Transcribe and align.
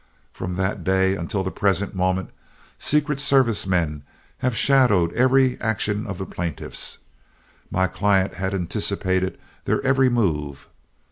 From 0.33 0.55
that 0.55 0.83
day 0.83 1.15
until 1.15 1.43
the 1.43 1.51
present 1.51 1.93
moment, 1.93 2.31
secret 2.79 3.19
service 3.19 3.67
men 3.67 4.01
have 4.39 4.57
shadowed 4.57 5.13
every 5.13 5.61
action 5.61 6.07
of 6.07 6.17
the 6.17 6.25
plaintiffs. 6.25 6.97
My 7.69 7.85
client 7.85 8.33
has 8.33 8.51
anticipated 8.51 9.37
their 9.65 9.79
every 9.83 10.09
move. 10.09 10.67